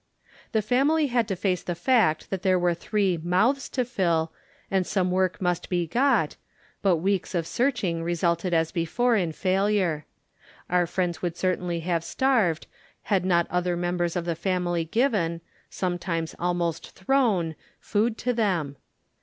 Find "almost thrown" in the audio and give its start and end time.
16.39-17.53